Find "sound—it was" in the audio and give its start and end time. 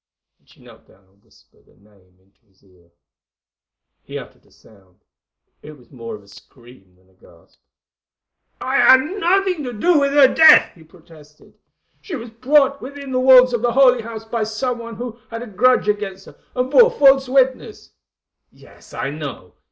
4.51-5.91